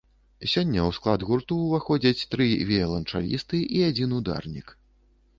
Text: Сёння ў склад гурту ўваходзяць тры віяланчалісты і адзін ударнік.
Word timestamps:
Сёння 0.51 0.79
ў 0.83 0.91
склад 0.97 1.25
гурту 1.27 1.57
ўваходзяць 1.65 2.25
тры 2.31 2.47
віяланчалісты 2.69 3.59
і 3.81 3.83
адзін 3.89 4.17
ударнік. 4.21 4.73